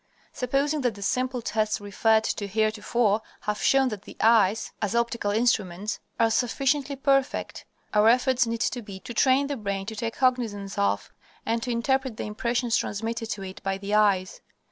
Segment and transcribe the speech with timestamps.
[0.33, 5.29] Supposing that the simple tests referred to heretofore have shown that the eyes, as optical
[5.29, 10.15] instruments, are sufficiently perfect, our efforts need to be to train the brain to take
[10.15, 11.11] cognizance of,
[11.45, 14.41] and to interpret the impressions transmitted to it by the eyes.